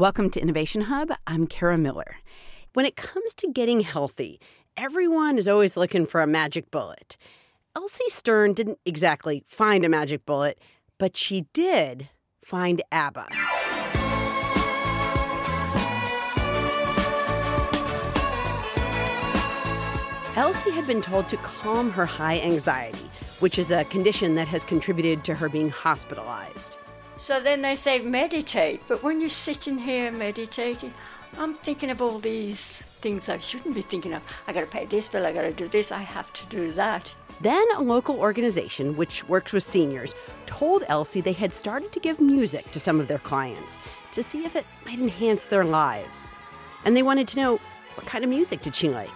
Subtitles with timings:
[0.00, 1.10] Welcome to Innovation Hub.
[1.26, 2.16] I'm Kara Miller.
[2.72, 4.40] When it comes to getting healthy,
[4.74, 7.18] everyone is always looking for a magic bullet.
[7.76, 10.58] Elsie Stern didn't exactly find a magic bullet,
[10.96, 12.08] but she did
[12.42, 13.28] find ABBA.
[20.34, 23.10] Elsie had been told to calm her high anxiety,
[23.40, 26.78] which is a condition that has contributed to her being hospitalized.
[27.20, 30.94] So then they say meditate, but when you're sitting here meditating,
[31.36, 34.22] I'm thinking of all these things I shouldn't be thinking of.
[34.48, 37.12] I gotta pay this bill, I gotta do this, I have to do that.
[37.42, 40.14] Then a local organization, which works with seniors,
[40.46, 43.76] told Elsie they had started to give music to some of their clients
[44.12, 46.30] to see if it might enhance their lives.
[46.86, 47.60] And they wanted to know
[47.96, 49.10] what kind of music did she like?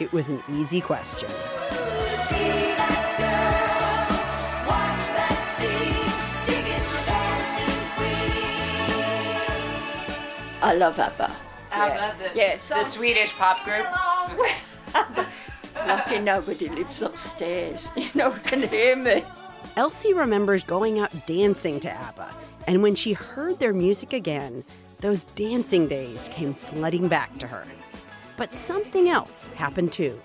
[0.00, 1.30] It was an easy question.
[10.62, 11.30] I love ABBA.
[11.72, 12.14] ABBA, Yeah.
[12.18, 12.68] the, Yes.
[12.68, 13.86] the Swedish pop group.
[15.86, 19.24] Lucky nobody lives upstairs, you know, can hear me.
[19.76, 22.28] Elsie remembers going out dancing to ABBA,
[22.66, 24.64] and when she heard their music again,
[24.98, 27.64] those dancing days came flooding back to her.
[28.36, 30.20] But something else happened too.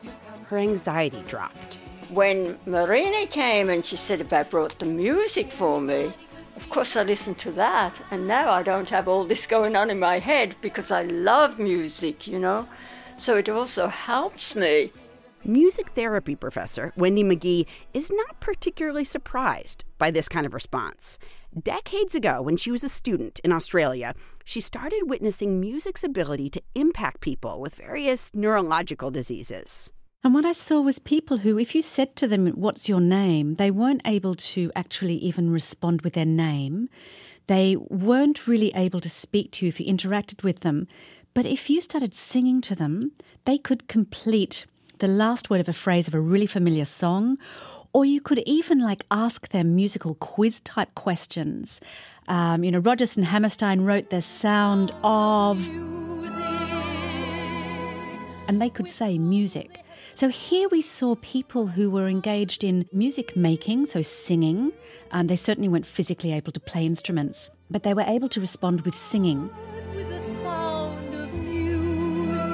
[0.48, 1.76] Her anxiety dropped.
[2.10, 6.12] When Marina came and she said about brought the music for me,
[6.56, 9.90] of course I listened to that, and now I don't have all this going on
[9.90, 12.68] in my head because I love music, you know.
[13.18, 14.92] So it also helps me.
[15.44, 21.20] Music therapy professor Wendy Magee is not particularly surprised by this kind of response.
[21.62, 26.62] Decades ago, when she was a student in Australia, she started witnessing music's ability to
[26.74, 29.90] impact people with various neurological diseases.
[30.26, 33.58] And what I saw was people who, if you said to them, What's your name?
[33.58, 36.90] they weren't able to actually even respond with their name.
[37.46, 40.88] They weren't really able to speak to you if you interacted with them.
[41.36, 43.12] But if you started singing to them,
[43.46, 44.66] they could complete
[44.98, 47.38] the last word of a phrase of a really familiar song,
[47.94, 51.82] or you could even like ask them musical quiz type questions.
[52.28, 55.70] Um, you know, Rodgers and Hammerstein wrote the sound of,
[58.48, 59.85] and they could say music.
[60.16, 64.72] So here we saw people who were engaged in music making, so singing.
[65.12, 68.80] Um, they certainly weren't physically able to play instruments, but they were able to respond
[68.82, 69.50] with singing.
[69.94, 72.48] with the sound of music.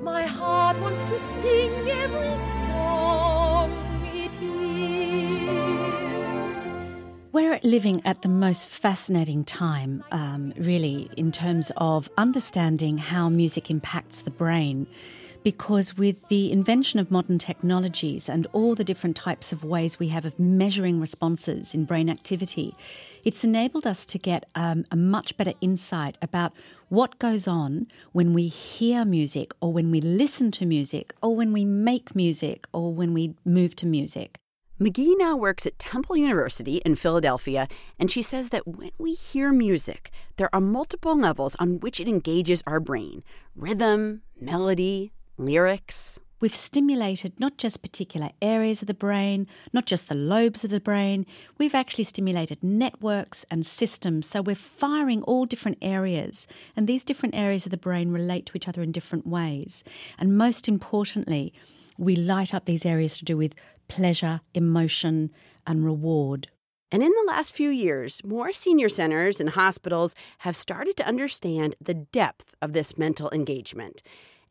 [0.00, 3.05] My heart wants to sing every song
[7.36, 13.70] We're living at the most fascinating time, um, really, in terms of understanding how music
[13.70, 14.86] impacts the brain.
[15.42, 20.08] Because with the invention of modern technologies and all the different types of ways we
[20.08, 22.74] have of measuring responses in brain activity,
[23.22, 26.54] it's enabled us to get um, a much better insight about
[26.88, 31.52] what goes on when we hear music, or when we listen to music, or when
[31.52, 34.40] we make music, or when we move to music.
[34.78, 37.66] Magee now works at Temple University in Philadelphia,
[37.98, 42.06] and she says that when we hear music, there are multiple levels on which it
[42.06, 46.20] engages our brain rhythm, melody, lyrics.
[46.40, 50.78] We've stimulated not just particular areas of the brain, not just the lobes of the
[50.78, 51.24] brain,
[51.56, 54.28] we've actually stimulated networks and systems.
[54.28, 58.56] So we're firing all different areas, and these different areas of the brain relate to
[58.58, 59.84] each other in different ways.
[60.18, 61.54] And most importantly,
[61.96, 63.54] we light up these areas to do with
[63.88, 65.30] pleasure, emotion,
[65.66, 66.48] and reward.
[66.92, 71.74] And in the last few years, more senior centers and hospitals have started to understand
[71.80, 74.02] the depth of this mental engagement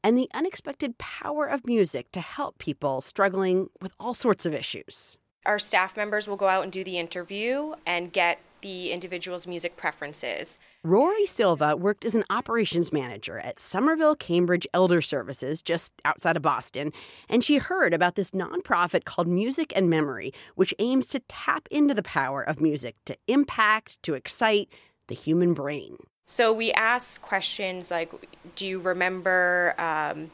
[0.03, 5.18] and the unexpected power of music to help people struggling with all sorts of issues.
[5.45, 9.75] Our staff members will go out and do the interview and get the individual's music
[9.75, 10.57] preferences.
[10.83, 16.41] Rory Silva worked as an operations manager at Somerville Cambridge Elder Services just outside of
[16.41, 16.91] Boston,
[17.29, 21.94] and she heard about this nonprofit called Music and Memory, which aims to tap into
[21.94, 24.69] the power of music to impact, to excite
[25.07, 25.97] the human brain.
[26.25, 28.12] So we ask questions like,
[28.56, 30.31] do you remember um,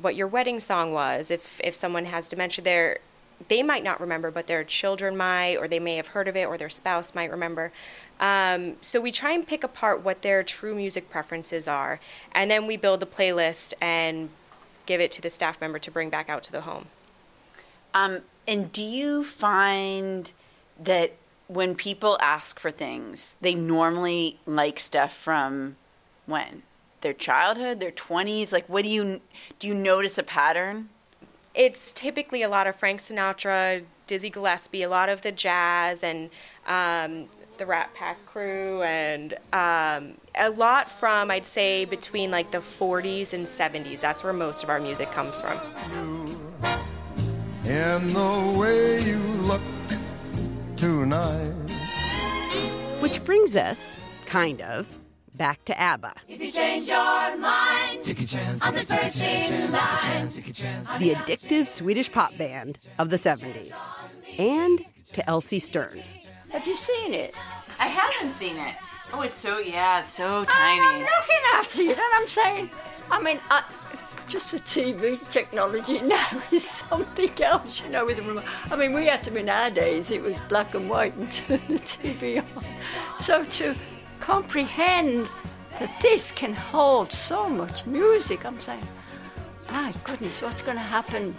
[0.00, 1.30] what your wedding song was?
[1.30, 2.98] If if someone has dementia, there
[3.48, 6.46] they might not remember, but their children might, or they may have heard of it,
[6.46, 7.72] or their spouse might remember.
[8.20, 12.00] Um, so we try and pick apart what their true music preferences are,
[12.32, 14.30] and then we build the playlist and
[14.86, 16.86] give it to the staff member to bring back out to the home.
[17.92, 20.32] Um, and do you find
[20.80, 21.14] that
[21.46, 25.76] when people ask for things, they normally like stuff from
[26.26, 26.62] when?
[27.00, 28.52] Their childhood, their 20s?
[28.52, 29.20] Like, what do you
[29.58, 29.68] do?
[29.68, 30.88] You notice a pattern?
[31.54, 36.30] It's typically a lot of Frank Sinatra, Dizzy Gillespie, a lot of the jazz, and
[36.66, 37.28] um,
[37.58, 43.32] the Rat Pack crew, and um, a lot from I'd say between like the 40s
[43.32, 44.00] and 70s.
[44.00, 45.58] That's where most of our music comes from.
[47.64, 49.62] In the way you look
[50.76, 51.52] tonight.
[53.00, 53.96] Which brings us,
[54.26, 54.88] kind of,
[55.34, 56.14] back to ABBA.
[56.28, 58.00] If you change your mind,
[58.62, 60.26] I'm the first in line.
[60.98, 63.98] the addictive Swedish pop band of the 70s,
[64.38, 66.02] and to Elsie Stern.
[66.50, 67.34] Have you seen it?
[67.78, 68.76] I haven't seen it.
[69.12, 70.80] Oh, it's so yeah, so tiny.
[70.80, 72.70] I'm looking after you, and I'm saying,
[73.10, 73.64] I mean, I,
[74.26, 78.44] just the TV technology now is something else, you know, with the remote.
[78.70, 81.60] I mean, we had to, in our days, it was black and white and turn
[81.68, 82.64] the TV on.
[83.18, 83.74] So to
[84.24, 85.28] comprehend
[85.78, 88.82] that this can hold so much music, I'm saying,
[89.70, 91.36] my goodness, what's going to happen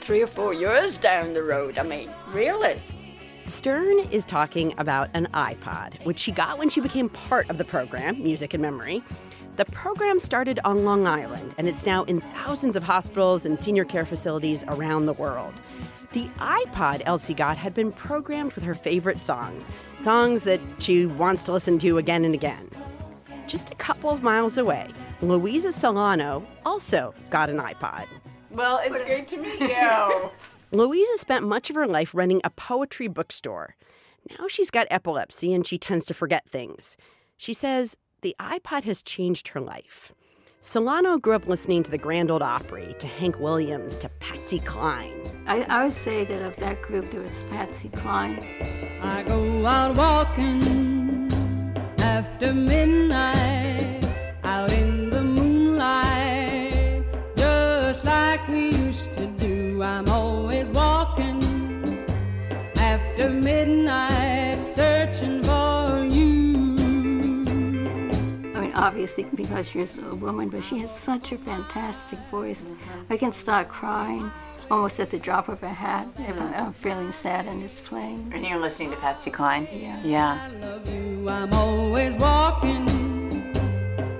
[0.00, 1.78] three or four years down the road?
[1.78, 2.78] I mean, really?
[3.46, 7.64] Stern is talking about an iPod, which she got when she became part of the
[7.64, 9.02] program, Music and Memory.
[9.56, 13.86] The program started on Long Island, and it's now in thousands of hospitals and senior
[13.86, 15.54] care facilities around the world.
[16.12, 21.44] The iPod Elsie got had been programmed with her favorite songs, songs that she wants
[21.44, 22.68] to listen to again and again.
[23.46, 24.90] Just a couple of miles away,
[25.22, 28.06] Louisa Solano also got an iPod.
[28.50, 30.30] Well, it's great to meet you.
[30.70, 33.76] Louisa spent much of her life running a poetry bookstore.
[34.38, 36.96] Now she's got epilepsy and she tends to forget things.
[37.38, 40.12] She says the iPod has changed her life.
[40.64, 45.20] Solano grew up listening to the Grand Ole Opry, to Hank Williams, to Patsy Cline.
[45.44, 48.38] I, I would say that of that group, there was Patsy Cline.
[49.02, 51.28] I go out walking
[51.98, 54.08] after midnight,
[54.44, 54.91] out in
[68.82, 72.66] obviously because she's a woman, but she has such a fantastic voice.
[73.08, 74.30] I can start crying
[74.70, 76.60] almost at the drop of a hat if mm.
[76.60, 78.32] I'm feeling sad and it's playing.
[78.34, 79.68] and you're listening to Patsy Cline?
[79.72, 80.02] Yeah.
[80.02, 80.48] Yeah.
[80.50, 81.28] I love you.
[81.28, 82.88] I'm always walking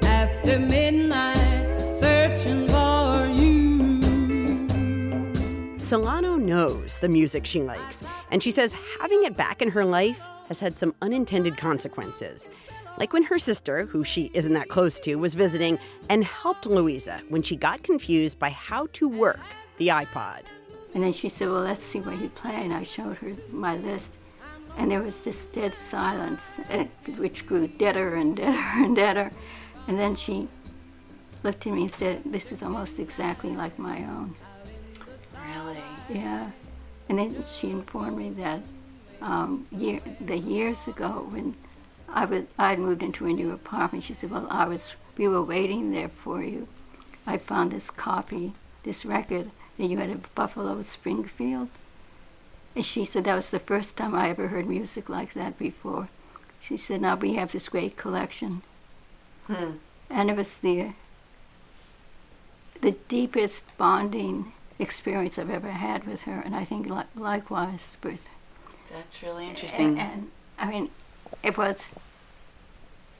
[0.05, 4.01] after midnight, searching for you.
[5.77, 10.21] Solano knows the music she likes, and she says having it back in her life
[10.47, 12.51] has had some unintended consequences.
[13.03, 15.77] Like when her sister, who she isn't that close to, was visiting
[16.09, 19.41] and helped Louisa when she got confused by how to work
[19.79, 20.43] the iPod.
[20.95, 22.55] And then she said, Well, let's see what you play.
[22.55, 24.19] And I showed her my list.
[24.77, 26.53] And there was this dead silence,
[27.17, 29.33] which grew deader and deader and deader.
[29.89, 30.47] And then she
[31.43, 34.37] looked at me and said, This is almost exactly like my own.
[35.49, 35.83] Really?
[36.09, 36.53] Yeah.
[37.09, 38.65] And then she informed me that
[39.21, 41.57] um, year, the years ago when
[42.13, 45.43] I was I'd moved into a new apartment, she said, "Well, I was we were
[45.43, 46.69] waiting there for you.
[47.27, 51.69] I found this copy, this record that you had at Buffalo Springfield."
[52.75, 56.09] And she said that was the first time I ever heard music like that before.
[56.61, 58.63] She said, "Now we have this great collection."
[59.47, 59.73] Hmm.
[60.09, 60.93] And it was the
[62.81, 68.29] the deepest bonding experience I've ever had with her, and I think li- likewise with
[68.91, 69.99] That's really interesting.
[69.99, 70.91] and, and I mean,
[71.43, 71.95] it was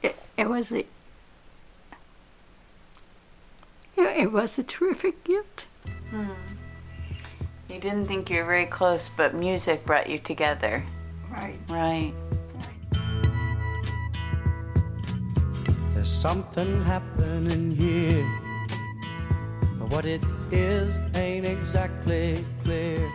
[0.01, 0.87] it, it was a it,
[3.95, 5.67] it was a terrific gift.
[6.09, 6.29] Hmm.
[7.69, 10.83] you didn't think you were very close, but music brought you together.
[11.31, 11.59] Right.
[11.67, 12.13] Right.
[15.93, 18.27] There's something happening here.
[19.79, 23.11] But what it is ain't exactly clear.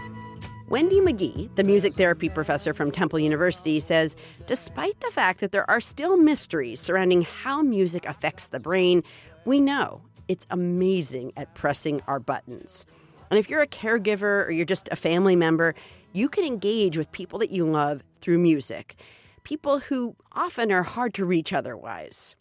[0.69, 5.69] Wendy Magee, the music therapy professor from Temple University, says despite the fact that there
[5.71, 9.03] are still mysteries surrounding how music affects the brain,
[9.47, 12.85] we know it's amazing at pressing our buttons.
[13.31, 15.75] And if you're a caregiver or you're just a family member,
[16.13, 18.97] you can engage with people that you love through music,
[19.45, 22.37] people who often are hard to reach otherwise.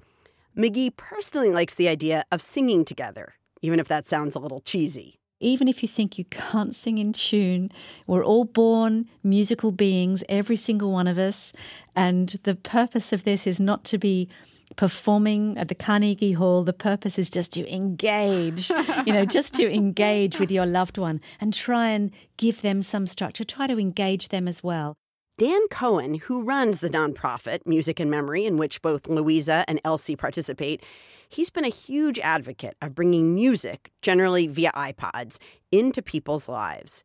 [0.54, 5.18] Magee personally likes the idea of singing together, even if that sounds a little cheesy.
[5.40, 7.72] Even if you think you can't sing in tune,
[8.08, 11.54] we're all born musical beings, every single one of us.
[11.96, 14.28] And the purpose of this is not to be
[14.76, 16.64] performing at the Carnegie Hall.
[16.64, 18.70] The purpose is just to engage,
[19.06, 23.06] you know, just to engage with your loved one and try and give them some
[23.06, 24.96] structure, try to engage them as well.
[25.38, 30.16] Dan Cohen, who runs the nonprofit Music and Memory, in which both Louisa and Elsie
[30.16, 30.82] participate,
[31.30, 35.38] he's been a huge advocate of bringing music, generally via iPods,
[35.72, 37.04] into people's lives.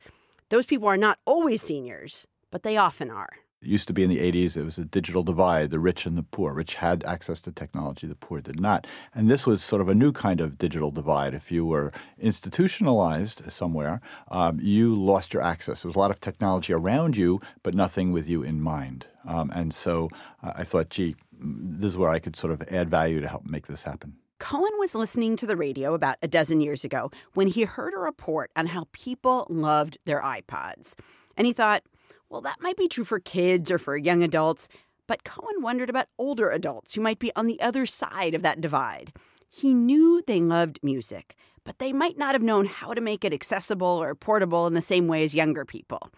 [0.49, 3.31] Those people are not always seniors, but they often are.
[3.63, 6.19] It used to be in the 80s, it was a digital divide, the rich and
[6.19, 6.53] the poor.
[6.53, 8.89] Rich had access to technology, the poor did not.
[9.15, 11.33] And this was sort of a new kind of digital divide.
[11.33, 14.01] If you were institutionalized somewhere,
[14.33, 15.83] um, you lost your access.
[15.83, 19.07] There was a lot of technology around you, but nothing with you in mind.
[19.25, 20.11] Um, and so
[20.43, 23.45] uh, I thought, gee, this is where I could sort of add value to help
[23.45, 24.17] make this happen.
[24.39, 27.99] Cohen was listening to the radio about a dozen years ago when he heard a
[27.99, 30.95] report on how people loved their iPods.
[31.37, 31.85] And he thought,
[32.29, 34.67] well, that might be true for kids or for young adults,
[35.07, 38.61] but Cohen wondered about older adults who might be on the other side of that
[38.61, 39.13] divide.
[39.49, 43.33] He knew they loved music, but they might not have known how to make it
[43.33, 46.11] accessible or portable in the same way as younger people.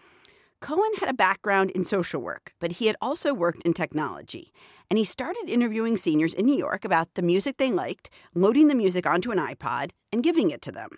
[0.61, 4.51] Cohen had a background in social work, but he had also worked in technology.
[4.89, 8.75] And he started interviewing seniors in New York about the music they liked, loading the
[8.75, 10.89] music onto an iPod, and giving it to them.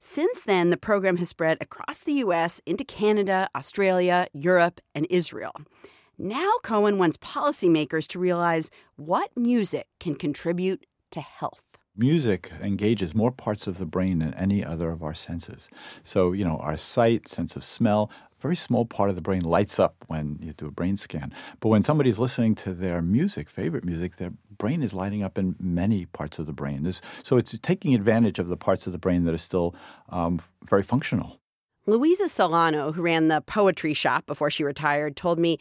[0.00, 2.60] Since then, the program has spread across the U.S.
[2.66, 5.54] into Canada, Australia, Europe, and Israel.
[6.18, 11.64] Now, Cohen wants policymakers to realize what music can contribute to health
[11.96, 15.70] music engages more parts of the brain than any other of our senses.
[16.02, 18.10] So, you know, our sight, sense of smell,
[18.44, 21.32] very small part of the brain lights up when you do a brain scan.
[21.60, 25.56] But when somebody's listening to their music, favorite music, their brain is lighting up in
[25.58, 26.82] many parts of the brain.
[26.82, 29.74] There's, so it's taking advantage of the parts of the brain that are still
[30.10, 31.40] um, very functional.
[31.86, 35.58] Louisa Solano, who ran the poetry shop before she retired, told me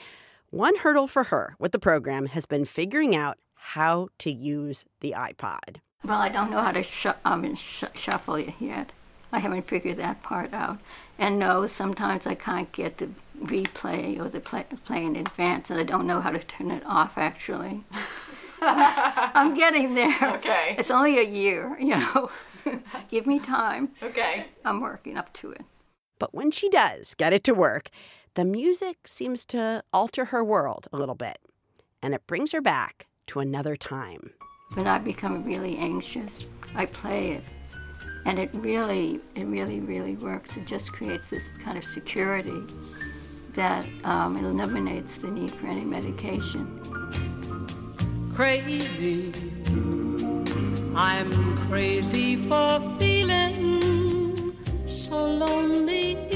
[0.50, 5.16] one hurdle for her with the program has been figuring out how to use the
[5.18, 5.78] iPod.
[6.04, 8.92] Well, I don't know how to sh- um, sh- shuffle it yet.
[9.32, 10.80] I haven't figured that part out.
[11.18, 15.80] And no, sometimes I can't get the replay or the play, play in advance, and
[15.80, 17.84] I don't know how to turn it off actually.
[18.62, 20.18] I'm getting there.
[20.36, 20.76] Okay.
[20.78, 22.32] It's only a year, you know.
[23.10, 23.90] Give me time.
[24.02, 24.48] Okay.
[24.64, 25.62] I'm working up to it.
[26.18, 27.90] But when she does get it to work,
[28.36, 31.40] the music seems to alter her world a little bit.
[32.02, 34.32] And it brings her back to another time.
[34.74, 37.44] When I become really anxious, I play it
[38.26, 40.56] and it really, it really, really works.
[40.58, 42.62] It just creates this kind of security
[43.52, 46.66] that um, eliminates the need for any medication.
[48.34, 49.32] Crazy,
[50.96, 54.56] I'm crazy for feeling
[54.88, 56.34] so lonely.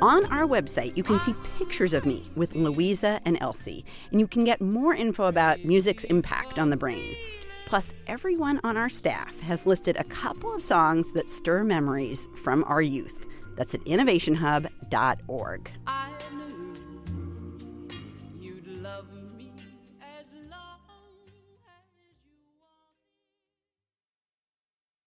[0.00, 4.28] On our website, you can see pictures of me with Louisa and Elsie, and you
[4.28, 7.16] can get more info about music's impact on the brain.
[7.68, 12.64] Plus, everyone on our staff has listed a couple of songs that stir memories from
[12.64, 13.26] our youth.
[13.56, 15.70] That's at innovationhub.org.